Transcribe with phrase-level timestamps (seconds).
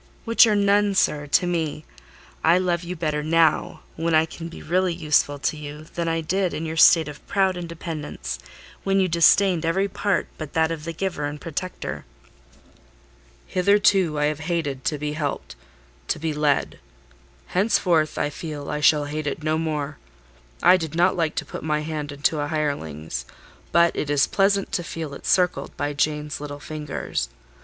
[0.25, 1.85] "Which are none, sir, to me.
[2.43, 6.21] I love you better now, when I can really be useful to you, than I
[6.21, 8.39] did in your state of proud independence,
[8.83, 12.03] when you disdained every part but that of the giver and protector."
[13.45, 16.79] "Hitherto I have hated to be helped—to be led:
[17.49, 19.99] henceforth, I feel I shall hate it no more.
[20.63, 23.23] I did not like to put my hand into a hireling's,
[23.71, 27.29] but it is pleasant to feel it circled by Jane's little fingers.